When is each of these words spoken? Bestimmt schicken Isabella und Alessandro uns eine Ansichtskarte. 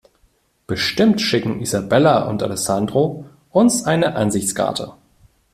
Bestimmt 0.65 1.21
schicken 1.21 1.61
Isabella 1.61 2.27
und 2.27 2.41
Alessandro 2.41 3.25
uns 3.51 3.83
eine 3.85 4.15
Ansichtskarte. 4.15 4.93